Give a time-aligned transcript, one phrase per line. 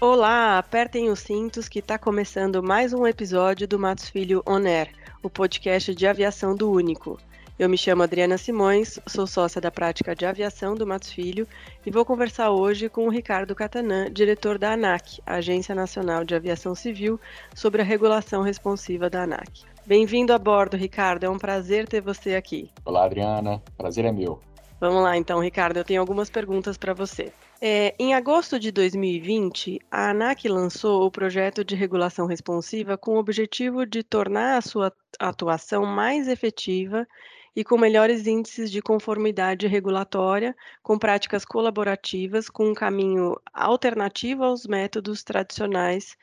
[0.00, 4.90] Olá, apertem os cintos que está começando mais um episódio do Matos Filho On Air,
[5.22, 7.18] o podcast de aviação do Único.
[7.56, 11.46] Eu me chamo Adriana Simões, sou sócia da prática de aviação do Matos Filho
[11.86, 16.74] e vou conversar hoje com o Ricardo Catanã, diretor da ANAC, Agência Nacional de Aviação
[16.74, 17.18] Civil,
[17.54, 19.62] sobre a regulação responsiva da ANAC.
[19.86, 21.24] Bem-vindo a bordo, Ricardo.
[21.24, 22.68] É um prazer ter você aqui.
[22.84, 23.62] Olá, Adriana.
[23.76, 24.40] Prazer é meu.
[24.80, 25.76] Vamos lá, então, Ricardo.
[25.76, 27.32] Eu tenho algumas perguntas para você.
[27.66, 33.18] É, em agosto de 2020, a ANAC lançou o projeto de regulação responsiva com o
[33.18, 37.08] objetivo de tornar a sua atuação mais efetiva
[37.56, 44.66] e com melhores índices de conformidade regulatória, com práticas colaborativas, com um caminho alternativo aos
[44.66, 46.18] métodos tradicionais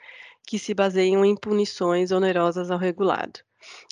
[0.45, 3.39] que se baseiam em punições onerosas ao regulado.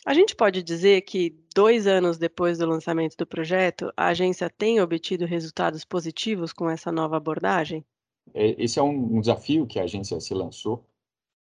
[0.06, 4.82] A gente pode dizer que, dois anos depois do lançamento do projeto, a agência tem
[4.82, 7.86] obtido resultados positivos com essa nova abordagem?
[8.34, 10.86] É, esse é um desafio que a agência se lançou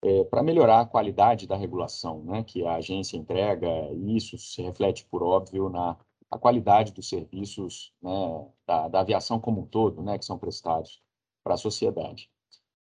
[0.02, 4.62] é, para melhorar a qualidade da regulação né, que a agência entrega, e isso se
[4.62, 5.97] reflete, por óbvio, na
[6.30, 11.03] a qualidade dos serviços né, da, da, aviação como um todo, né, que são prestados
[11.42, 12.30] para a sociedade.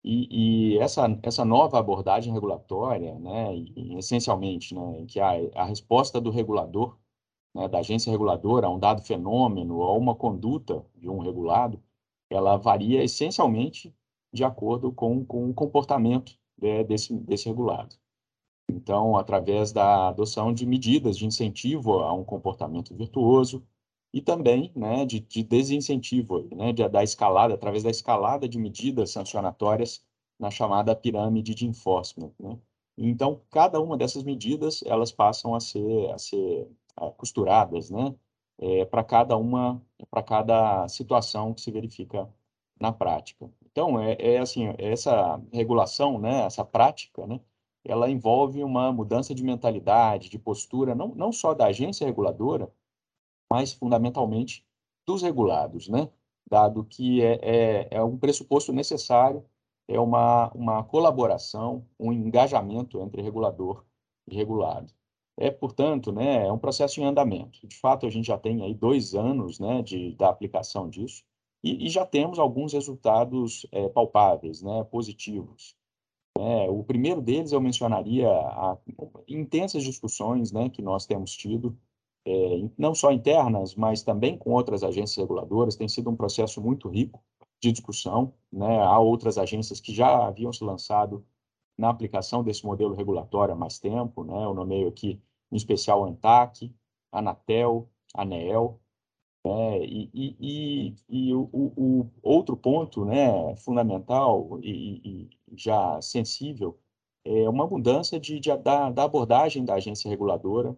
[0.05, 3.57] E, e, essa, essa nova abordagem regulatória, né,
[3.99, 6.99] essencialmente, né, que a, a resposta do regulador,
[7.55, 11.83] né, da agência reguladora a um dado fenômeno ou a uma conduta de um regulado,
[12.29, 13.95] ela varia essencialmente
[14.33, 17.97] de acordo com, com o comportamento de, desse, desse regulado.
[18.69, 23.67] Então, através da adoção de medidas de incentivo a um comportamento virtuoso,
[24.15, 29.11] e também né, de, de desincentivo, né, de, da escalada, através da escalada de medidas
[29.11, 30.05] sancionatórias
[30.39, 32.31] na chamada pirâmide de enforcement.
[32.39, 32.57] Né?
[32.97, 38.15] Então, cada uma dessas medidas, elas passam a ser, a ser a, costuradas né,
[38.59, 42.33] é, para cada uma, para cada situação que se verifica
[42.79, 43.51] na prática.
[43.67, 47.41] Então, é, é assim, essa regulação, né, essa prática, né,
[47.85, 52.71] ela envolve uma mudança de mentalidade, de postura, não, não só da agência reguladora,
[53.51, 54.67] mas fundamentalmente
[55.07, 56.11] dos regulados, né?
[56.49, 59.45] dado que é, é, é um pressuposto necessário,
[59.89, 63.85] é uma, uma colaboração, um engajamento entre regulador
[64.27, 64.93] e regulado.
[65.37, 67.67] É, portanto, né, é um processo em andamento.
[67.67, 71.25] De fato, a gente já tem aí dois anos né, de, da aplicação disso
[71.63, 75.77] e, e já temos alguns resultados é, palpáveis, né, positivos.
[76.39, 78.77] É, o primeiro deles eu mencionaria a,
[79.29, 81.77] intensas discussões né, que nós temos tido
[82.27, 86.89] é, não só internas, mas também com outras agências reguladoras, tem sido um processo muito
[86.89, 87.23] rico
[87.61, 88.33] de discussão.
[88.53, 88.81] Né?
[88.83, 91.25] Há outras agências que já haviam se lançado
[91.77, 94.25] na aplicação desse modelo regulatório há mais tempo.
[94.25, 94.45] Né?
[94.45, 95.21] Eu nomeio aqui,
[95.53, 96.75] em especial, a ANTAC,
[97.13, 98.81] a Anatel, a ANEEL.
[99.45, 99.85] Né?
[99.85, 106.79] E, e, e, e o, o, outro ponto né, fundamental e, já sensível
[107.25, 110.77] é uma mudança de, de da, da abordagem da agência reguladora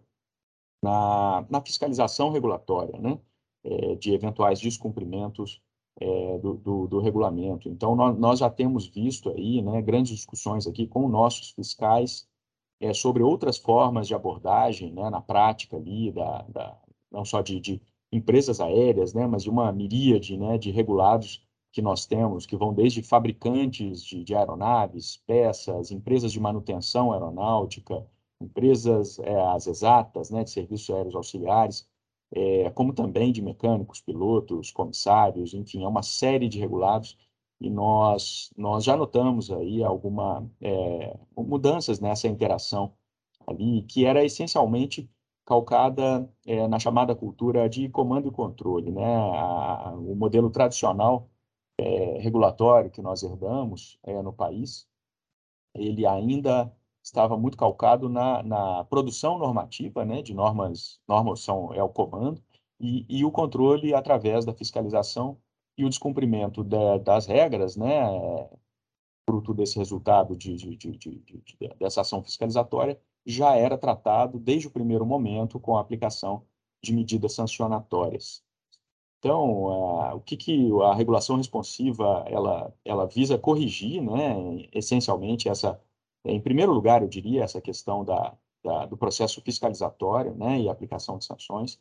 [0.81, 3.19] na, na fiscalização regulatória, né,
[3.63, 5.61] é, de eventuais descumprimentos
[5.99, 7.67] é, do, do, do, regulamento.
[7.69, 12.27] Então, nós, nós, já temos visto aí, né, grandes discussões aqui com nossos fiscais
[12.79, 16.77] é, sobre outras formas de abordagem, né, na prática ali, da, da
[17.11, 21.81] não só de, de, empresas aéreas, né, mas de uma miríade, né, de regulados que
[21.81, 28.05] nós temos, que vão desde fabricantes de, de aeronaves, peças, empresas de manutenção aeronáutica,
[28.41, 31.89] empresas é, as exatas, né, de serviços aéreos auxiliares,
[32.31, 37.17] é, como também de mecânicos, pilotos, comissários, enfim, é uma série de regulados
[37.59, 42.93] e nós nós já notamos aí alguma é, mudanças nessa interação
[43.47, 45.09] ali que era essencialmente
[45.45, 49.05] calcada é, na chamada cultura de comando e controle, né?
[49.05, 51.29] A, o modelo tradicional
[51.77, 54.87] é, regulatório que nós herdamos é, no país,
[55.73, 56.71] ele ainda
[57.07, 62.41] estava muito calcado na, na produção normativa, né, de normas, normas são, é o comando,
[62.79, 65.37] e, e o controle através da fiscalização
[65.77, 67.95] e o descumprimento da, das regras, né,
[69.25, 71.23] fruto desse resultado de, de, de,
[71.79, 76.43] dessa ação fiscalizatória, já era tratado desde o primeiro momento com a aplicação
[76.83, 78.43] de medidas sancionatórias.
[79.19, 85.81] Então, o que, que a regulação responsiva ela, ela visa corrigir, né, essencialmente essa
[86.27, 91.17] em primeiro lugar, eu diria, essa questão da, da, do processo fiscalizatório né, e aplicação
[91.17, 91.79] de sanções,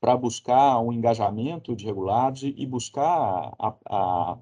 [0.00, 4.38] para buscar um engajamento de regulados e, e buscar a, a,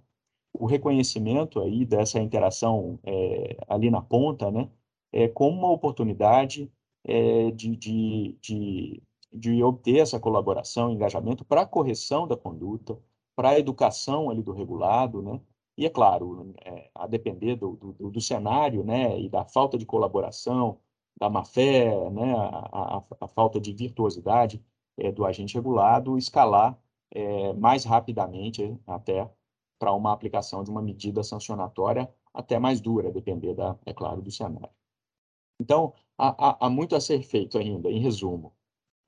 [0.52, 4.70] o reconhecimento aí dessa interação é, ali na ponta, né,
[5.12, 6.70] é, como uma oportunidade
[7.04, 12.98] é, de, de, de, de obter essa colaboração, engajamento para a correção da conduta,
[13.34, 15.40] para a educação ali do regulado, né,
[15.76, 19.84] E, é claro, é, a depender do, do, do, cenário né, e da falta de
[19.84, 20.80] colaboração,
[21.18, 24.62] da má-fé, né, a, a, a, falta de virtuosidade
[24.98, 26.78] é, do agente regulado, escalar
[27.10, 29.30] é, mais rapidamente até
[29.78, 34.30] para uma aplicação de uma medida sancionatória até mais dura, depender, da, é claro, do
[34.30, 34.70] cenário.
[35.60, 38.52] Então, há, há, há muito a ser feito ainda, em resumo.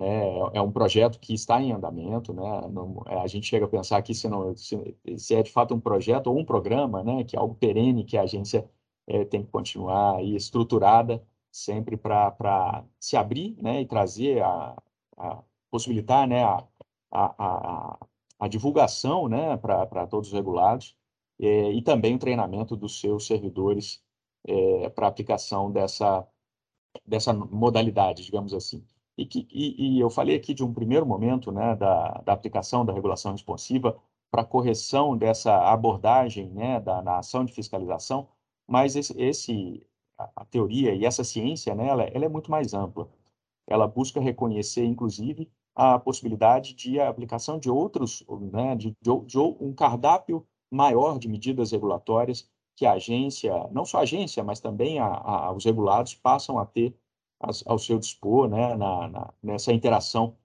[0.00, 2.42] É, é, um projeto que está em andamento, né?
[2.70, 5.74] Não, é, a gente chega a pensar que se, não, se, se, é de fato
[5.74, 7.24] um projeto ou um programa, né?
[7.24, 8.68] Que é algo perene que a agência
[9.06, 13.80] é, tem que continuar aí estruturada sempre para se abrir, né?
[13.82, 14.76] E trazer a,
[15.16, 16.44] a possibilitar, né?
[16.44, 16.64] A,
[17.10, 17.98] a, a,
[18.38, 19.56] a divulgação, né?
[19.56, 20.96] Para todos os regulados
[21.40, 24.02] é, e também o treinamento dos seus servidores
[24.46, 26.26] é, para aplicação dessa
[27.06, 28.84] dessa modalidade, digamos assim.
[29.18, 32.84] E, que, e, e, eu falei aqui de um primeiro momento né, da, da aplicação
[32.84, 33.98] da regulação responsiva
[34.30, 38.28] para correção dessa abordagem né, da, na ação de fiscalização,
[38.64, 39.84] mas esse, esse
[40.16, 43.08] a, a, teoria e essa ciência, né, ela, ela é muito mais ampla.
[43.66, 49.74] Ela busca reconhecer, inclusive, a possibilidade de aplicação de outros, né, de, de, de um
[49.74, 55.06] cardápio maior de medidas regulatórias que a agência, não só a agência, mas também a,
[55.06, 56.96] a, os regulados passam a ter
[57.40, 60.36] ao seu dispor né, na, na, nessa interação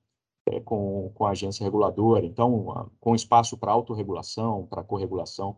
[0.46, 2.26] é, com, com a agência reguladora.
[2.26, 5.58] Então, com espaço para autorregulação, para corregulação,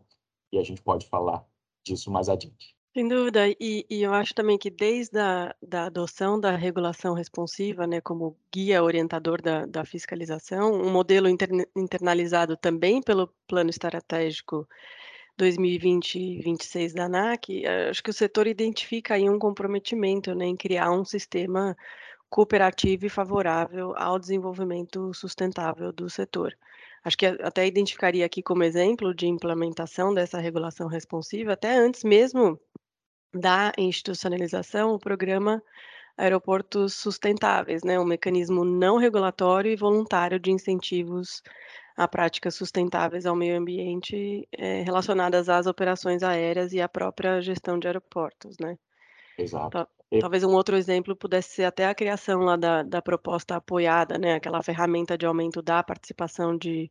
[0.52, 1.44] e a gente pode falar
[1.84, 2.74] disso mais adiante.
[2.96, 7.86] Sem dúvida, e, e, eu acho também que desde a da adoção da regulação responsiva,
[7.86, 14.66] né, como guia orientador da, da fiscalização, um modelo inter, internalizado também pelo plano estratégico
[15.38, 20.90] 2020-26 da ANAC, eh, acho que o setor identifica aí um comprometimento né, em criar
[20.90, 21.76] um sistema
[22.28, 26.56] cooperativo e favorável ao desenvolvimento sustentável do setor.
[27.04, 32.58] Acho que até identificaria aqui como exemplo de implementação dessa regulação responsiva, até antes mesmo
[33.32, 35.62] da institucionalização, o programa
[36.16, 41.42] Aeroportos Sustentáveis, né, um mecanismo não regulatório e voluntário de incentivos
[41.96, 47.78] a práticas sustentáveis ao meio ambiente é, relacionadas às operações aéreas e à própria gestão
[47.78, 48.78] de aeroportos, né?
[49.38, 49.88] Exato.
[50.20, 54.34] Talvez um outro exemplo pudesse ser até a criação lá da, da proposta apoiada, né?
[54.34, 56.88] Aquela ferramenta de aumento da participação de,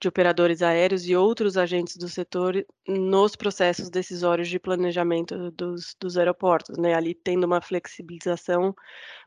[0.00, 6.16] de operadores aéreos e outros agentes do setor nos processos decisórios de planejamento dos, dos
[6.16, 6.94] aeroportos, né?
[6.94, 8.72] Ali tendo uma flexibilização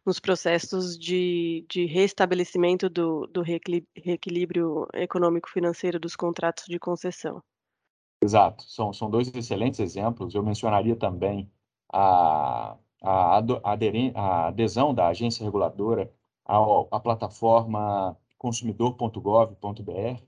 [0.05, 7.43] nos processos de, de restabelecimento do, do reequilíbrio econômico-financeiro dos contratos de concessão.
[8.23, 10.33] Exato, são, são dois excelentes exemplos.
[10.33, 11.51] Eu mencionaria também
[11.91, 13.37] a, a,
[14.15, 16.11] a adesão da agência reguladora
[16.43, 20.23] à, plataforma consumidor.gov.br,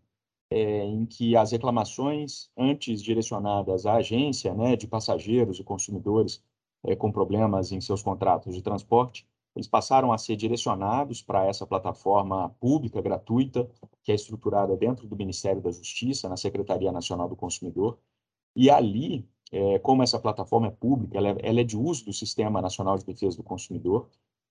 [0.49, 6.43] é, em que as reclamações antes direcionadas à agência né, de passageiros e consumidores
[6.83, 11.65] é, com problemas em seus contratos de transporte, eles passaram a ser direcionados para essa
[11.65, 13.69] plataforma pública, gratuita,
[14.03, 17.97] que é estruturada dentro do Ministério da Justiça, na Secretaria Nacional do Consumidor,
[18.55, 22.13] e ali é, como essa plataforma é pública, ela é, ela é de uso do
[22.13, 24.09] Sistema Nacional de Defesa do Consumidor,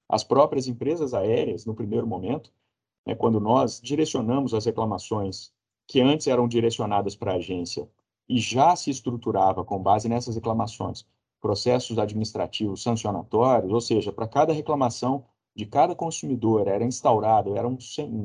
[0.08, 2.52] as próprias empresas aéreas, no primeiro momento,
[3.04, 5.52] né, quando nós direcionamos as reclamações
[5.86, 7.88] que antes eram direcionadas para a agência
[8.28, 11.06] e já se estruturava com base nessas reclamações
[11.40, 15.24] processos administrativos sancionatórios, ou seja, para cada reclamação
[15.54, 17.78] de cada consumidor era instaurado, eram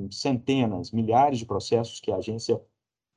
[0.10, 2.62] centenas, milhares de processos que a agência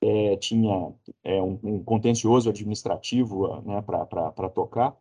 [0.05, 4.97] é, tinha é, um, um, contencioso administrativo né, para tocar,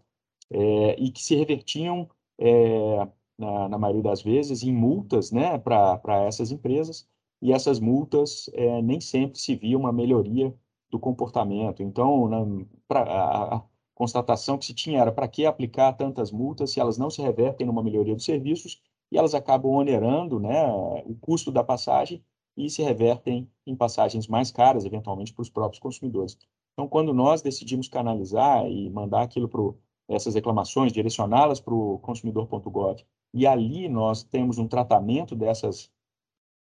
[0.49, 3.07] é, e que se revertiam, é,
[3.37, 7.07] na, na, maioria das vezes, em multas né, para essas empresas,
[7.41, 10.53] e essas multas é, nem sempre se via uma melhoria
[10.89, 11.83] do comportamento.
[11.83, 16.71] Então, na, pra, a, a constatação que se tinha era para que aplicar tantas multas
[16.71, 18.81] se elas não se revertem numa melhoria dos serviços
[19.11, 20.65] e elas acabam onerando né,
[21.05, 22.23] o custo da passagem
[22.55, 26.37] e se revertem em passagens mais caras, eventualmente, para os próprios consumidores.
[26.73, 29.61] Então, quando nós decidimos canalizar e mandar aquilo para
[30.07, 35.91] essas reclamações, direcioná-las para o consumidor.gov, e ali nós temos um tratamento dessas,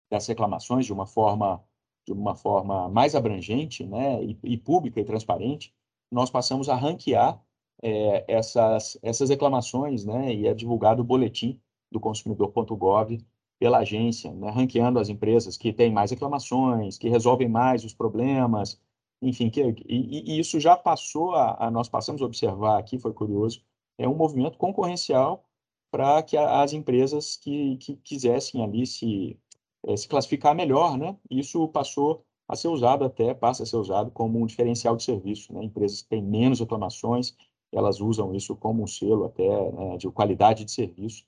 [0.09, 1.63] dessas reclamações de uma forma
[2.05, 5.73] de uma forma mais abrangente, né, e, e pública e transparente,
[6.11, 7.41] nós passamos a ranquear
[7.81, 13.25] é, essas, essas reclamações, né, e é divulgado o boletim do consumidor.gov
[13.59, 18.79] pela agência, né, ranqueando as empresas que têm mais reclamações, que resolvem mais os problemas,
[19.21, 23.13] enfim, que, e, e isso já passou a, a, nós passamos a observar aqui, foi
[23.13, 23.63] curioso,
[23.97, 25.45] é um movimento concorrencial
[25.91, 29.39] para que as empresas que, que quisessem ali se,
[29.85, 34.11] é, se classificar melhor, né, isso passou a ser usado até, passa a ser usado
[34.11, 35.53] como um diferencial de serviço.
[35.53, 35.63] Né?
[35.63, 37.35] Empresas que têm menos reclamações,
[37.71, 41.25] elas usam isso como um selo até né, de qualidade de serviço.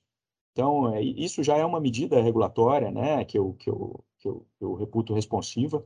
[0.56, 4.48] Então, é, isso já é uma medida regulatória né, que, eu, que, eu, que, eu,
[4.58, 5.86] que eu reputo responsiva,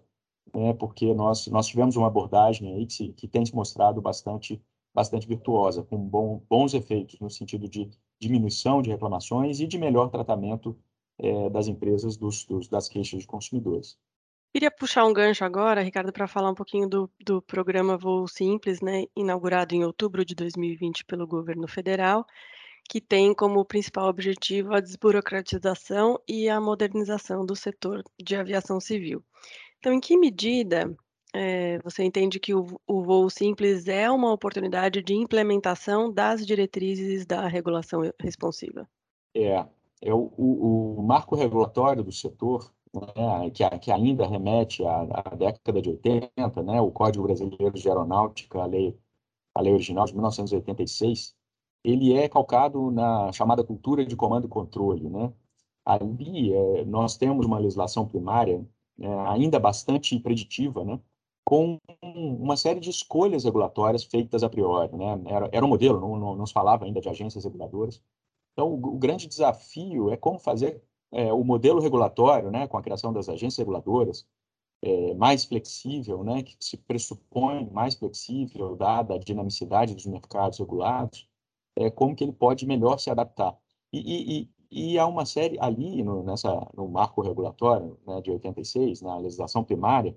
[0.54, 4.62] né, porque nós, nós tivemos uma abordagem aí que, se, que tem se mostrado bastante,
[4.94, 7.90] bastante virtuosa, com bom, bons efeitos no sentido de
[8.22, 10.78] diminuição de reclamações e de melhor tratamento
[11.18, 13.98] é, das empresas dos, dos, das queixas de consumidores.
[14.54, 18.82] Queria puxar um gancho agora, Ricardo, para falar um pouquinho do, do programa Voo Simples,
[18.82, 22.24] né, inaugurado em outubro de 2020 pelo governo federal,
[22.90, 29.24] que tem como principal objetivo a desburocratização e a modernização do setor de aviação civil.
[29.78, 30.92] Então, em que medida
[31.32, 37.28] é, você entende que o, o voo simples é uma oportunidade de implementação das diretrizes
[37.28, 38.90] da regulação responsiva?
[39.36, 39.64] É,
[40.02, 45.36] é o, o, o marco regulatório do setor né, que, que, ainda remete à, à,
[45.36, 48.98] década de 80, né, o Código Brasileiro de Aeronáutica, a lei,
[49.54, 51.38] a lei original de 1986,
[51.84, 55.10] ele é calcado na chamada cultura de comando e controle.
[55.10, 55.34] Né?
[55.86, 58.66] Ali, é, nós temos uma legislação primária
[59.00, 61.00] é, ainda bastante preditiva, né?
[61.46, 64.96] com uma série de escolhas regulatórias feitas a priori.
[64.96, 65.22] Né?
[65.28, 68.02] Era, era um modelo, não, não, não se falava ainda de agências reguladoras.
[68.54, 72.82] Então, o, o grande desafio é como fazer é, o modelo regulatório, né, com a
[72.82, 74.28] criação das agências reguladoras,
[74.82, 81.29] é, mais flexível, né, que se pressupõe mais flexível, dada a dinamicidade dos mercados regulados,
[81.76, 83.58] é, como que ele pode melhor se adaptar.
[83.92, 84.50] E, e,
[84.94, 89.64] e há uma série ali, no, nessa, no marco regulatório né, de 86, na legislação
[89.64, 90.16] primária,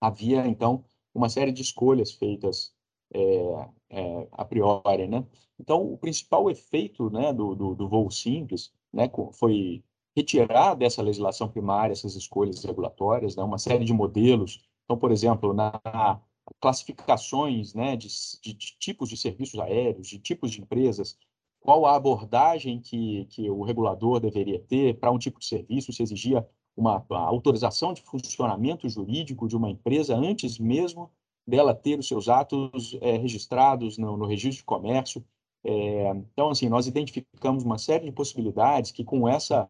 [0.00, 0.84] havia, então,
[1.14, 2.74] uma série de escolhas feitas
[3.12, 5.08] é, é, a priori.
[5.08, 5.26] Né?
[5.58, 9.82] Então, o principal efeito né, do, do, do voo simples né, foi
[10.16, 14.60] retirar dessa legislação primária essas escolhas regulatórias, né, uma série de modelos.
[14.84, 16.20] Então, por exemplo, na
[16.60, 18.08] classificações né, de,
[18.42, 21.16] de, de tipos de serviços aéreos, de tipos de empresas,
[21.60, 26.02] qual a abordagem que, que o regulador deveria ter para um tipo de serviço, se
[26.02, 31.10] exigia uma autorização de funcionamento jurídico de uma empresa antes mesmo
[31.46, 35.24] dela ter os seus atos é, registrados no, no, registro de comércio.
[35.64, 39.68] É, então, assim, nós identificamos uma série de possibilidades que com essa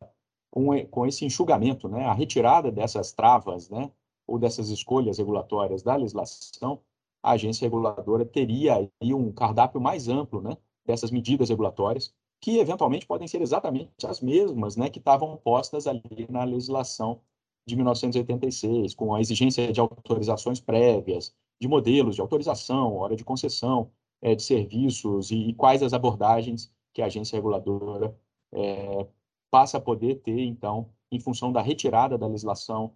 [0.50, 3.90] com, com esse enxugamento, né, a retirada dessas travas, né,
[4.30, 6.80] ou dessas escolhas regulatórias da legislação,
[7.20, 10.56] a agência reguladora teria aí um cardápio mais amplo, né,
[10.86, 16.26] dessas medidas regulatórias que eventualmente podem ser exatamente as mesmas, né, que estavam postas ali
[16.30, 17.20] na legislação
[17.66, 23.90] de 1986, com a exigência de autorizações prévias, de modelos de autorização, hora de concessão
[24.22, 28.16] é, de serviços e, e, quais as abordagens que a agência reguladora
[28.52, 29.06] é,
[29.50, 32.92] passa a poder ter, então, em função da retirada da legislação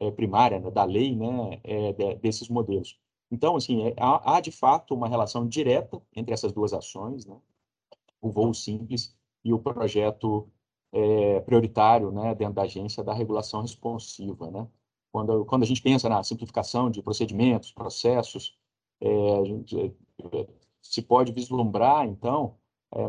[0.00, 2.98] é, primária, né, da lei, né, é, de, desses modelos.
[3.30, 7.36] Então, assim, é, há, há, de fato uma relação direta entre essas duas ações, né,
[8.20, 9.14] o voo simples
[9.44, 10.48] e o projeto
[10.92, 14.66] é, prioritário, né, dentro da agência da regulação responsiva, né.
[15.12, 18.56] Quando, quando a gente pensa na simplificação de procedimentos, processos,
[19.44, 19.92] gente
[20.80, 22.54] se pode vislumbrar, então,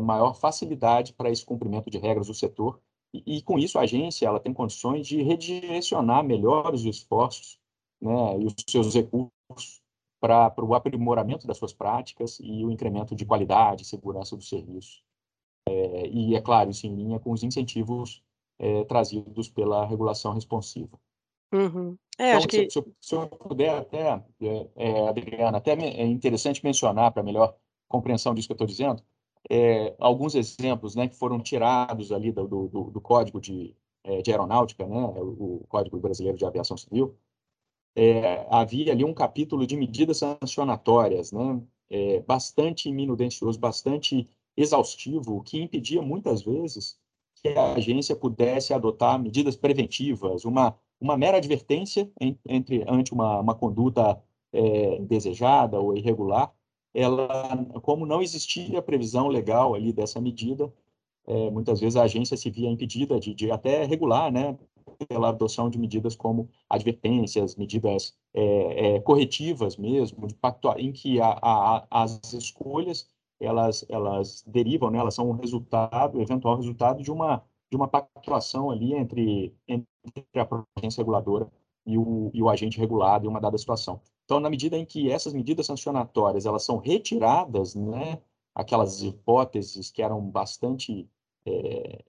[0.02, 2.80] maior facilidade para esse cumprimento de regras do setor
[3.12, 7.58] e, e, com isso a agência ela tem condições de redirecionar melhor os esforços
[8.00, 9.82] né, e os seus recursos
[10.20, 15.02] para o aprimoramento das suas práticas e o incremento de qualidade e segurança do serviço.
[15.68, 18.22] É, e, é claro, isso em linha com os incentivos
[18.58, 20.98] é, trazidos pela regulação responsiva.
[21.52, 21.96] Uhum.
[22.18, 22.70] É, então, que...
[22.70, 27.56] se, se, se, eu puder até, é, é, Adriana, até é interessante mencionar para melhor
[27.88, 29.02] compreensão disso que eu estou dizendo,
[29.52, 34.30] é, alguns exemplos né, que foram tirados ali do, do, do Código de, é, de
[34.30, 37.14] Aeronáutica, né, o, o, Código Brasileiro de Aviação Civil,
[37.94, 45.60] é, havia ali um capítulo de medidas sancionatórias, né, é, bastante minucioso, bastante exaustivo, que
[45.60, 46.98] impedia muitas vezes
[47.34, 52.10] que a agência pudesse adotar medidas preventivas, uma, uma mera advertência
[52.48, 54.18] entre, ante uma, uma conduta
[54.50, 56.50] é, indesejada ou irregular,
[56.94, 57.28] ela,
[57.82, 60.72] como não existia previsão legal ali dessa medida,
[61.26, 64.58] é, muitas vezes a agência se via impedida de, de, até regular, né,
[65.08, 71.38] pela adoção de medidas como advertências, medidas é, é, corretivas mesmo, pacto, em que a,
[71.42, 73.08] a, as escolhas
[73.40, 78.70] elas, elas derivam, né, elas são um resultado, eventual resultado de uma de uma pactuação
[78.70, 79.88] ali entre, entre
[80.36, 80.46] a
[80.76, 81.50] agência reguladora
[81.86, 84.00] e o, e o agente regulado em uma dada situação.
[84.24, 88.20] Então, na medida em que essas medidas sancionatórias elas são retiradas, né,
[88.54, 91.08] aquelas hipóteses que eram bastante
[91.46, 92.04] é,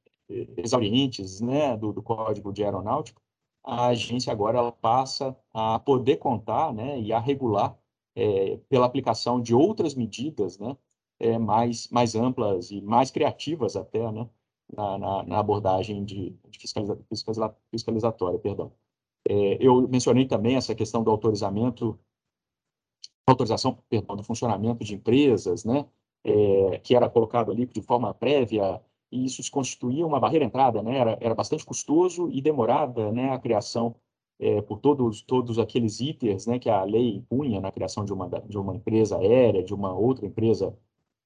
[0.57, 3.21] exaurientes né, do, do, Código de Aeronáutica,
[3.63, 7.77] a agência agora ela passa a poder contar né, e a regular
[8.15, 10.77] é, pela aplicação de outras medidas né,
[11.19, 14.29] é, mais, mais amplas e mais criativas até né,
[14.75, 18.39] na, na, na abordagem de, de fiscaliza, fiscaliza, fiscalizatória.
[18.39, 18.71] Perdão.
[19.27, 21.99] É, eu mencionei também essa questão do autorizamento,
[23.25, 25.85] autorização perdão, do funcionamento de empresas, né,
[26.23, 28.81] é, que era colocado ali de forma prévia
[29.13, 30.97] e isso constituía uma barreira entrada, né?
[30.97, 33.29] Era, era bastante custoso e demorada, né?
[33.31, 33.95] A criação
[34.39, 36.57] é, por todos todos aqueles itens, né?
[36.57, 40.25] Que a lei impunha na criação de uma de uma empresa aérea, de uma outra
[40.25, 40.75] empresa,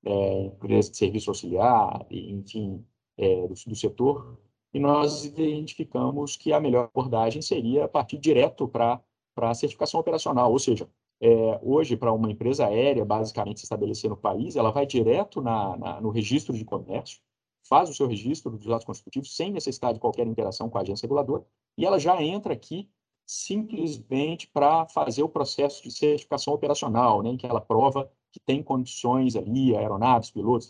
[0.05, 2.85] é, empresa de serviço auxiliar, enfim,
[3.17, 4.37] é, do, do setor.
[4.73, 9.01] E nós identificamos que a melhor abordagem seria partir direto para
[9.37, 14.17] a certificação operacional, ou seja, é, hoje, para uma empresa aérea, basicamente se estabelecer no
[14.17, 17.19] país, ela vai direto na, na, no registro de comércio,
[17.67, 21.05] faz o seu registro dos dados constitutivos sem necessidade de qualquer interação com a agência
[21.05, 21.45] reguladora,
[21.77, 22.89] e ela já entra aqui
[23.25, 28.63] simplesmente para fazer o processo de certificação operacional, né, em que ela prova que tem
[28.63, 30.67] condições ali, aeronaves, pilotos,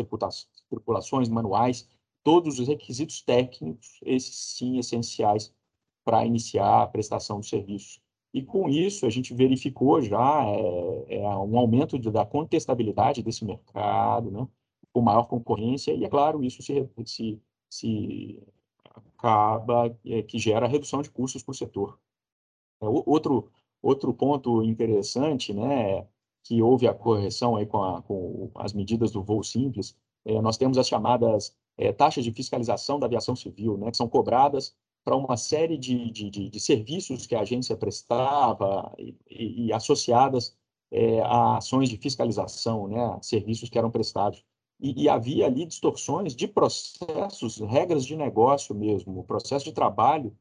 [0.70, 1.88] tripulações, manuais,
[2.28, 5.56] todos os requisitos técnicos, esses sim essenciais
[6.04, 8.02] para iniciar a prestação do serviço.
[8.34, 13.46] E com isso a gente verificou já é, é um aumento de, da contestabilidade desse
[13.46, 14.46] mercado, né?
[14.92, 18.44] com maior concorrência, e é claro, isso se, se, se
[18.94, 21.98] acaba é, que gera redução de custos para o setor.
[22.82, 23.50] É, outro,
[23.82, 26.06] outro ponto interessante, né,
[26.44, 30.58] que houve a correção aí com, a, com as medidas do voo simples, é, nós
[30.58, 35.16] temos as chamadas é, taxas de fiscalização da aviação civil, né, que são cobradas para
[35.16, 40.58] uma série de, de, de, de, serviços que a agência prestava e, e, e associadas
[40.92, 44.44] é, a ações de fiscalização, né, serviços que eram prestados
[44.80, 50.36] e, e, havia ali distorções de processos, regras de negócio mesmo, processo de trabalho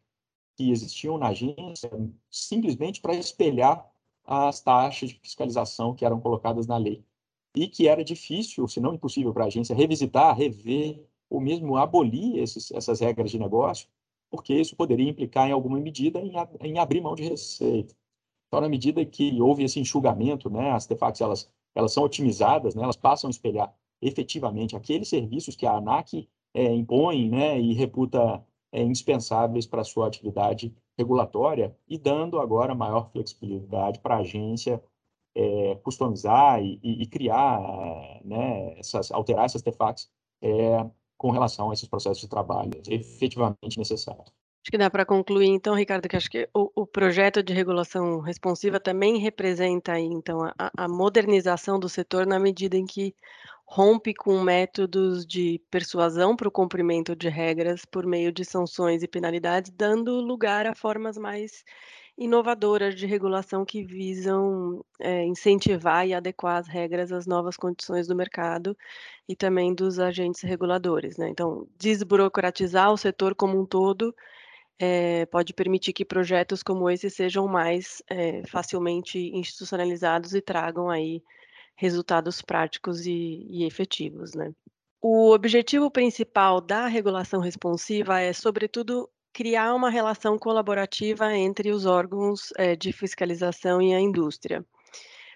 [0.57, 1.91] que existiam na agência,
[2.31, 3.91] simplesmente para espelhar
[4.25, 7.05] as taxas de fiscalização que eram colocadas na lei.
[7.55, 12.39] E que era difícil, se não impossível, para a agência revisitar, rever, ou mesmo abolir
[12.39, 13.89] esses, essas regras de negócio,
[14.31, 17.95] porque isso poderia implicar, em alguma medida, em, em abrir mão de receita.
[18.49, 22.83] Então, na medida que houve esse enxugamento, né, as artefatos elas, elas são otimizadas, né,
[22.83, 28.45] elas passam a espelhar efetivamente aqueles serviços que a ANAC é, impõe né, e reputa
[28.73, 34.83] é, indispensáveis para a sua atividade regulatória e dando agora maior flexibilidade para a agência
[35.35, 40.11] é, customizar e, e, e criar, né, essas, alterar essas artefatos
[40.41, 40.87] é,
[41.17, 44.33] com relação a esses processos de trabalho efetivamente necessários.
[44.67, 48.19] Acho que dá para concluir, então, Ricardo, que acho que o, o, projeto de regulação
[48.19, 53.15] responsiva também representa, então, a, a modernização do setor na medida em que
[53.65, 59.09] rompe com métodos de persuasão para o cumprimento de regras por meio de sanções e
[59.09, 61.65] penalidades, dando lugar a formas mais
[62.19, 68.17] inovadoras de regulação que visam é, incentivar e adequar as regras às novas condições do
[68.17, 68.77] mercado
[69.29, 71.17] e também dos agentes reguladores.
[71.19, 71.29] Né?
[71.29, 74.15] Então, desburocratizar o setor como um todo
[74.79, 81.23] é, pode permitir que projetos como esse sejam mais é, facilmente institucionalizados e tragam aí
[81.75, 84.53] resultados práticos e, e efetivos, né?
[85.01, 92.55] O objetivo principal da regulação responsiva é, sobretudo, criar uma relação colaborativa entre os órgãos
[92.57, 94.65] é, de fiscalização e a indústria.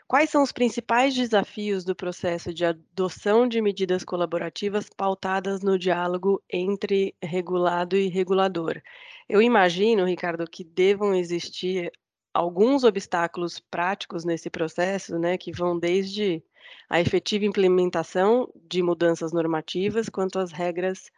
[0.09, 6.43] Quais são os principais desafios do processo de adoção de medidas colaborativas pautadas no diálogo
[6.51, 8.81] entre regulado e regulador?
[9.29, 11.93] Eu imagino, Ricardo, que devam existir
[12.33, 16.43] alguns obstáculos práticos nesse processo, né, que vão desde
[16.89, 21.11] a efetiva implementação de mudanças normativas, quanto às regras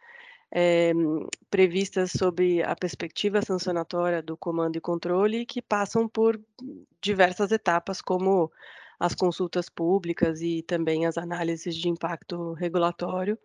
[0.55, 0.93] é,
[1.49, 6.39] previstas sob a perspectiva sancionatória do comando e controle, que passam por
[7.01, 8.51] diversas etapas, como
[8.99, 13.37] as consultas públicas e também as análises de impacto regulatório,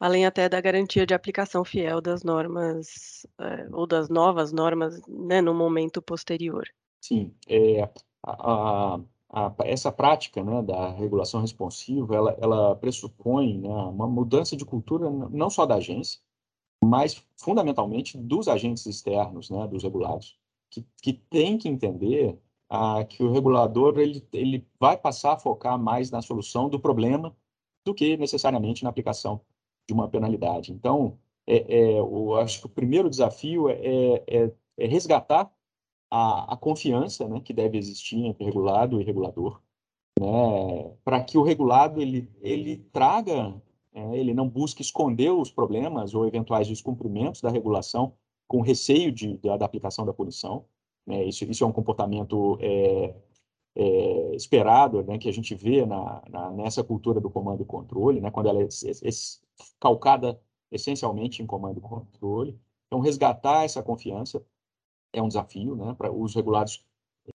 [0.00, 5.40] além até da garantia de aplicação fiel das normas é, ou das novas normas né,
[5.40, 6.66] no momento posterior.
[7.00, 7.88] Sim, é,
[8.20, 8.98] a,
[9.30, 15.08] a, essa prática né, da regulação responsiva, ela, ela pressupõe né, uma mudança de cultura
[15.08, 16.20] não só da agência,
[16.82, 20.38] mas fundamentalmente dos agentes externos, né, dos regulados,
[20.70, 22.38] que, que tem que entender
[22.68, 27.34] ah, que o regulador ele, ele vai passar a focar mais na solução do problema
[27.84, 29.40] do que necessariamente na aplicação
[29.86, 30.72] de uma penalidade.
[30.72, 35.50] Então, é, é, eu acho que o primeiro desafio é, é, é resgatar
[36.10, 39.60] a, a confiança né, que deve existir entre regulado e regulador,
[40.20, 43.67] né, para que o regulado ele, ele traga, é,
[44.14, 48.14] ele não busque esconder os problemas ou eventuais descumprimentos da regulação
[48.46, 50.64] com receio de, da, da aplicação da punição.
[51.06, 51.24] Né?
[51.24, 53.14] Isso, isso é um comportamento é,
[53.76, 58.20] é, esperado, né, que a gente vê na, na, nessa cultura do comando e controle,
[58.20, 59.10] né, quando ela é, é, é
[59.78, 62.58] calcada essencialmente em comando e controle.
[62.86, 64.44] Então, resgatar essa confiança
[65.12, 66.84] é um desafio né, para os regulados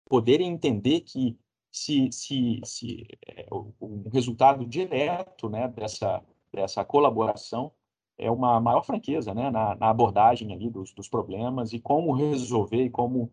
[0.09, 1.39] poderem entender que
[1.71, 7.73] se, se, se é, o, o, resultado direto né, dessa, dessa colaboração
[8.19, 12.85] é uma maior franqueza né, na, na abordagem ali dos, dos problemas e como resolver
[12.85, 13.33] e como,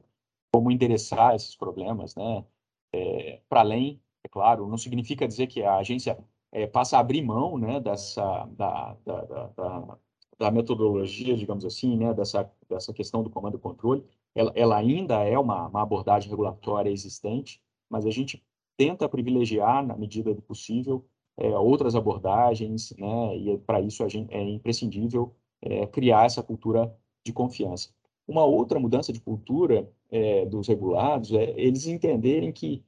[0.51, 2.15] como endereçar esses problemas.
[2.15, 2.45] Né,
[2.93, 6.17] é, para além, é claro, não significa dizer que a agência
[6.51, 9.21] é, passa a abrir mão né, dessa, da, da,
[9.55, 9.97] da,
[10.37, 14.03] da, metodologia, digamos assim, né, dessa, dessa questão do comando e controle.
[14.33, 18.43] Ela, ela ainda é uma, uma abordagem regulatória existente, mas a gente
[18.77, 21.05] tenta privilegiar, na medida do possível,
[21.39, 26.93] é, outras abordagens, né, e para isso gente, é imprescindível é, criar essa cultura
[27.25, 27.89] de confiança.
[28.27, 32.83] Uma outra mudança de cultura é, dos regulados é eles entenderem que,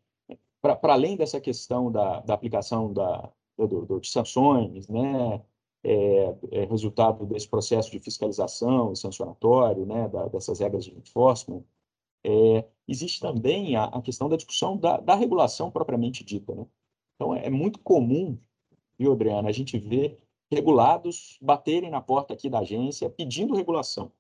[0.62, 5.42] para além dessa questão da, da aplicação da, do, do, de sanções, né,
[5.84, 11.64] é, é, resultado desse processo de fiscalização e sancionatório, né, da, dessas regras de enforcement,
[12.24, 16.54] é, existe também a, a, questão da discussão da, da regulação propriamente dita.
[16.54, 16.66] Né?
[17.22, 18.36] Então, é, muito comum,
[18.98, 20.20] viu, Adriana, a gente ver
[20.52, 24.12] regulados baterem na porta aqui da agência pedindo regulação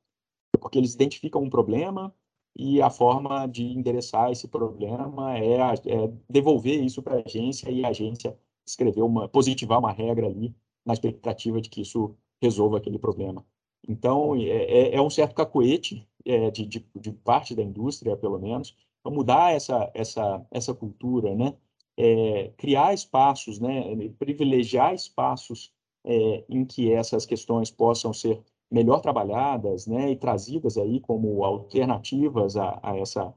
[0.60, 2.14] porque eles identificam um problema
[2.56, 7.84] e a forma de endereçar esse problema é, é devolver isso para a agência e
[7.84, 13.00] a agência escrever uma, positivar uma regra ali na expectativa de que isso resolva aquele
[13.00, 13.44] problema.
[13.88, 18.38] Então, é, é, é um certo cacoete é, de, de, de, parte da indústria, pelo
[18.38, 21.56] menos, para mudar essa, essa, essa cultura, né?
[22.04, 23.84] É, criar espaços, né?
[24.18, 25.72] privilegiar espaços
[26.04, 32.56] é, em que essas questões possam ser melhor trabalhadas, né, e trazidas aí como alternativas
[32.56, 33.34] a, a essa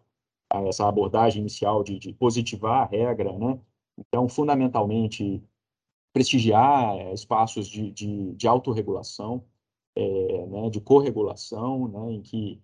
[0.50, 3.58] a essa abordagem inicial de, de, positivar a regra, né?
[3.98, 5.42] Então, fundamentalmente,
[6.12, 9.44] prestigiar é, espaços de, de, de autorregulação,
[9.96, 12.62] é, né, de corregulação, né, em que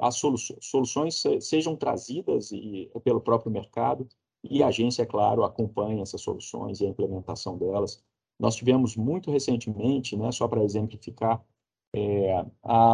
[0.00, 0.16] as
[0.60, 4.06] soluções sejam trazidas e, pelo próprio mercado
[4.44, 8.02] e a agência, é claro, acompanha essas soluções e a implementação delas.
[8.38, 11.44] Nós tivemos muito recentemente, né, só para exemplificar,
[11.94, 12.44] é,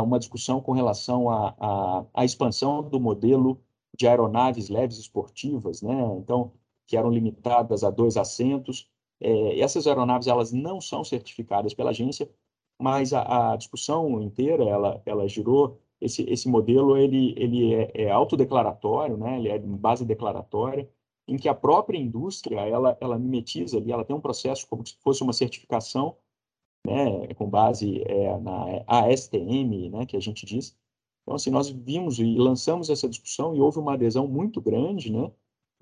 [0.02, 3.60] uma discussão com relação à, expansão do modelo
[3.96, 5.94] de aeronaves leves esportivas, né?
[6.18, 6.52] Então,
[6.86, 8.88] que eram limitadas a dois assentos.
[9.20, 12.30] É, essas aeronaves elas não são certificadas pela agência,
[12.80, 18.10] mas a, a discussão inteira ela, ela girou esse, esse modelo ele, ele é, é
[18.10, 19.38] autodeclaratório, né?
[19.38, 20.88] Ele é de base declaratória,
[21.28, 24.96] em que a própria indústria ela, ela mimetiza ali, ela tem um processo como se
[25.00, 26.16] fosse uma certificação
[26.86, 30.76] né, com base é, na ASTM, né, que a gente diz.
[31.22, 35.30] Então, assim, nós vimos e lançamos essa discussão e houve uma adesão muito grande, né,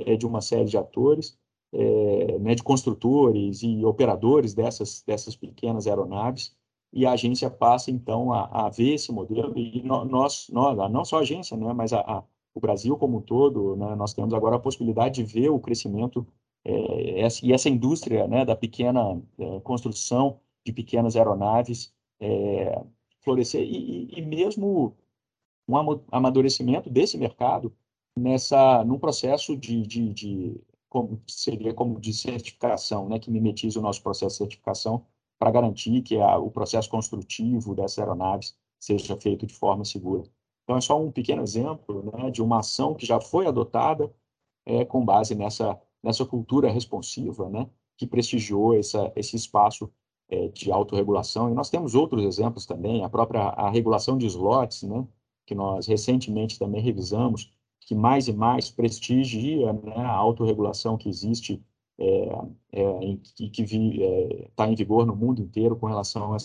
[0.00, 1.38] é, de uma série de atores,
[1.72, 6.56] é, né, de construtores e operadores dessas, dessas pequenas aeronaves,
[6.92, 11.18] e a agência passa, então, a, a ver esse modelo, e nós, nós, não só
[11.18, 12.24] a agência, né, mas a, a,
[12.56, 16.26] o Brasil como um todo, né, nós temos agora a possibilidade de ver o crescimento
[16.64, 22.82] é, essa, e essa indústria né, da pequena é, construção de pequenas aeronaves é,
[23.20, 24.96] florescer e, e, mesmo
[25.68, 25.76] um
[26.10, 27.74] amadurecimento desse mercado
[28.16, 33.82] nessa num processo de, de, de como seria como de certificação, né, que mimetiza o
[33.82, 35.04] nosso processo de certificação
[35.38, 40.24] para garantir que a, o processo construtivo dessas aeronaves seja feito de forma segura.
[40.66, 44.12] Então é só um pequeno exemplo né, de uma ação que já foi adotada
[44.66, 49.90] é, com base nessa nessa cultura responsiva, né, que prestigiou essa, esse espaço
[50.28, 51.50] é, de autorregulação.
[51.50, 55.06] E nós temos outros exemplos também, a própria a regulação de slots, né,
[55.44, 61.62] que nós recentemente também revisamos, que mais e mais prestigia né, a autorregulação que existe
[61.98, 62.28] é,
[62.72, 66.36] é, e que está é, em vigor no mundo inteiro com relação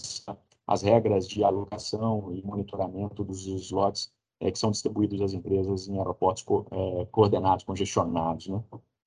[0.68, 5.98] às regras de alocação e monitoramento dos slots é, que são distribuídos às empresas em
[5.98, 8.48] aeroportos co é, coordenados, congestionados.
[8.48, 8.62] Né?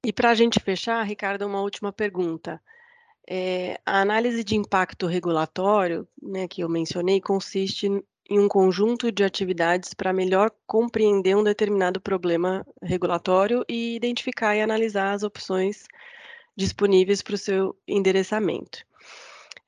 [0.05, 2.63] E para a gente fechar, Ricardo, uma última pergunta.
[3.29, 7.87] É, a análise de impacto regulatório, né, que eu mencionei, consiste
[8.31, 14.63] em um conjunto de atividades para melhor compreender um determinado problema regulatório e identificar e
[14.63, 15.85] analisar as opções
[16.57, 18.85] disponíveis para o seu endereçamento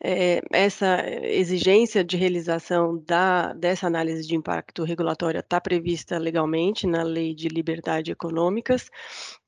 [0.02, 7.02] é, essa exigência de realização da, dessa análise de impacto regulatória está prevista legalmente na
[7.02, 8.90] Lei de Liberdade Econômicas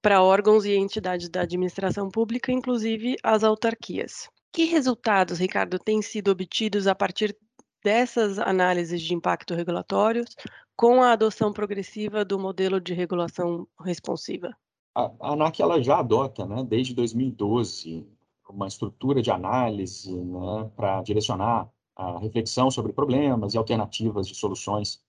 [0.00, 4.28] para órgãos e entidades da administração pública, inclusive as autarquias.
[4.52, 7.36] Que resultados, Ricardo, têm sido obtidos a partir
[7.84, 10.34] dessas análises de impacto regulatórios
[10.74, 14.56] com a adoção progressiva do modelo de regulação responsiva?
[14.94, 18.06] A, ANAC ela já adota, né, desde 2012,
[18.48, 25.02] uma estrutura de análise né, para direcionar a reflexão sobre problemas e alternativas de soluções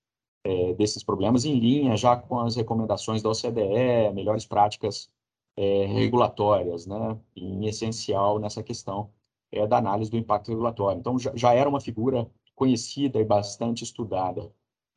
[0.43, 5.11] é, desses problemas em linha já com as recomendações da OCDE, melhores práticas
[5.55, 9.11] é, regulatórias, né, em essencial nessa questão
[9.51, 10.99] é, da análise do impacto regulatório.
[10.99, 14.51] Então, já, já, era uma figura conhecida e bastante estudada.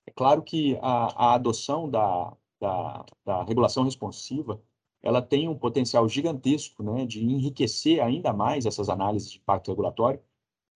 [0.06, 4.60] É claro que a, a adoção da, da, da, regulação responsiva
[5.02, 10.20] ela tem um potencial gigantesco né, de enriquecer ainda mais essas análises de impacto regulatório,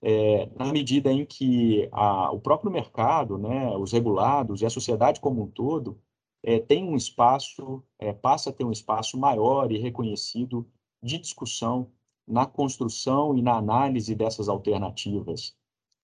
[0.03, 5.21] é, na medida em que a, o próprio mercado, né, os regulados e a sociedade
[5.21, 6.01] como um todo
[6.43, 10.69] é, tem um espaço, é, passa a ter um espaço maior e reconhecido
[11.03, 11.91] de discussão
[12.27, 15.57] na construção e na análise dessas alternativas.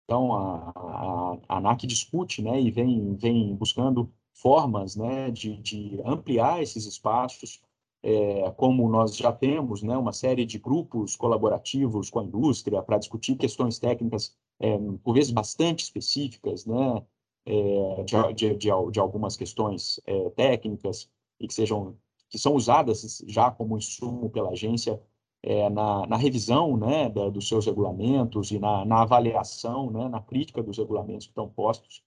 [0.04, 6.00] Então, a, a, a ANAC discute né, e vem, vem buscando formas né, de, de
[6.04, 7.62] ampliar esses espaços,
[8.02, 12.98] é, como nós já temos né, uma série de grupos colaborativos com a indústria para
[12.98, 17.02] discutir questões técnicas, é, por vezes bastante específicas, né,
[17.46, 21.96] é, de, de, de, de, algumas questões é, técnicas e que sejam
[22.28, 25.00] que são usadas já como insumo pela agência
[25.42, 30.20] é, na, na, revisão né, da, dos seus regulamentos e na, na avaliação, né, na
[30.20, 32.02] crítica dos regulamentos que estão postos.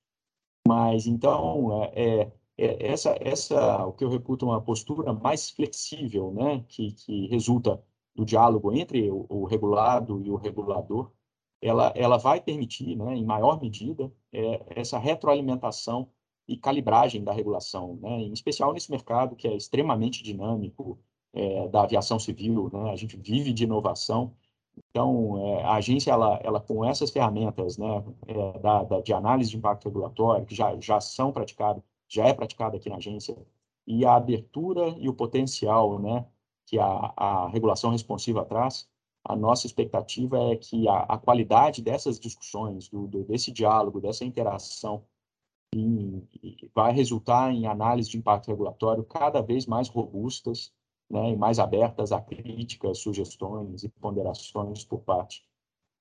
[0.67, 6.64] Mas, então, é, é, essa, essa, o que eu reputo uma postura mais flexível, né,
[6.68, 7.82] que, que resulta
[8.16, 11.12] do diálogo entre o, o regulado e o regulador,
[11.62, 16.10] ela, ela vai permitir, né, em maior medida, é, essa retroalimentação
[16.48, 21.00] e calibragem da regulação, né, em especial nesse mercado que é extremamente dinâmico,
[21.34, 22.92] é, da aviação civil, né?
[22.92, 24.36] A gente vive de inovação.
[24.90, 29.50] Então, é, a agência, ela, ela com essas ferramentas, né, é, da, da, de análise
[29.52, 33.38] de impacto regulatório, que já, já são praticadas, já é praticada aqui na agência,
[33.88, 36.26] e a abertura e o potencial, né,
[36.65, 38.88] que a, a regulação responsiva traz,
[39.24, 44.26] a nossa expectativa é que a, a qualidade dessas discussões, do, do, desse diálogo, dessa
[44.26, 45.06] interação,
[45.74, 46.28] em,
[46.76, 50.74] vai resultar em análise de impacto regulatório cada vez mais robustas
[51.10, 55.45] né, e mais abertas a críticas, sugestões e ponderações por parte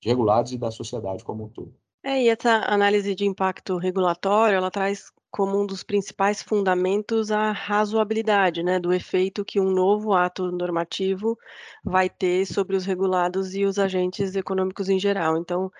[0.00, 1.74] de regulados e da sociedade como um todo.
[2.02, 7.52] É, e essa análise de impacto regulatório, ela traz como um dos principais fundamentos a
[7.52, 11.38] razoabilidade, né, do efeito que um novo ato normativo
[11.84, 15.36] vai ter sobre os regulados e os agentes econômicos em geral.
[15.36, 15.70] Então,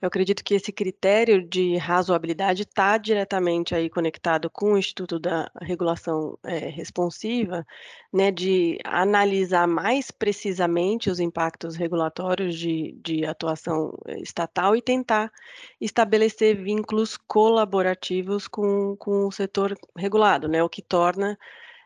[0.00, 5.50] eu acredito que esse critério de razoabilidade está diretamente aí conectado com o Instituto da
[5.60, 7.66] Regulação é, Responsiva,
[8.12, 15.32] né, de analisar mais precisamente os impactos regulatórios de, de atuação é, estatal e tentar
[15.80, 21.38] estabelecer vínculos colaborativos com, com o setor regulado, né, o que torna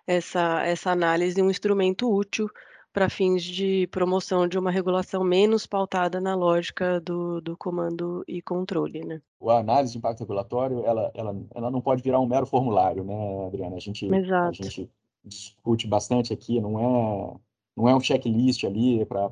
[0.05, 2.51] essa, essa análise um instrumento útil
[2.93, 8.43] para fins de promoção de uma regulação menos pautada na lógica do, do comando e
[8.43, 9.23] controle, né?
[9.43, 13.47] A análise de impacto regulatório, ela, ela, ela não pode virar um mero formulário, né,
[13.47, 13.77] Adriana?
[13.77, 14.49] A gente, Exato.
[14.49, 14.91] a gente
[15.25, 17.41] discute bastante aqui, não é,
[17.77, 19.31] não é um checklist ali para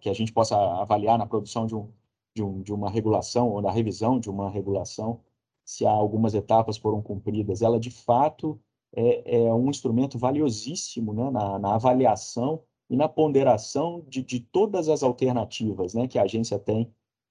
[0.00, 1.92] que a gente possa avaliar na produção de, um,
[2.34, 5.20] de, um, de uma regulação ou na revisão de uma regulação
[5.64, 7.60] se há algumas etapas foram cumpridas.
[7.60, 8.60] Ela, de fato,
[8.94, 14.88] é, é um instrumento valiosíssimo né, na, na, avaliação e na ponderação de, de, todas
[14.88, 16.90] as alternativas né, que a agência tem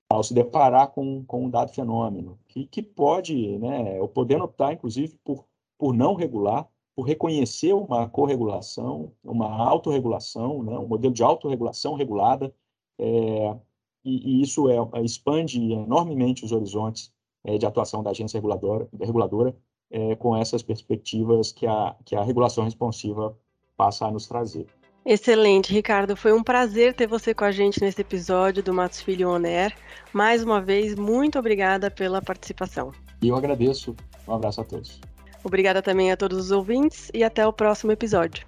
[0.09, 5.17] ao se deparar com, com um dado fenômeno, que, que pode, né, podendo optar, inclusive,
[5.23, 5.45] por,
[5.77, 12.53] por não regular, por reconhecer uma corregulação, uma autorregulação, né, um modelo de autorregulação regulada,
[12.99, 13.57] é,
[14.03, 17.11] e, e, isso é, expande enormemente os horizontes
[17.43, 19.55] é, de atuação da agência reguladora, reguladora
[19.91, 23.37] é, com essas perspectivas que a, que a regulação responsiva
[23.77, 24.65] passa a nos trazer.
[25.05, 26.15] Excelente, Ricardo.
[26.15, 29.75] Foi um prazer ter você com a gente nesse episódio do Matos Filho On Air.
[30.11, 32.91] Mais uma vez, muito obrigada pela participação.
[33.21, 33.95] E eu agradeço.
[34.27, 34.99] Um abraço a todos.
[35.43, 38.47] Obrigada também a todos os ouvintes e até o próximo episódio.